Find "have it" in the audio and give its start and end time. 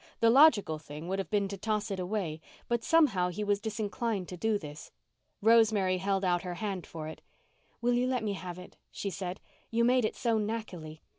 8.33-8.77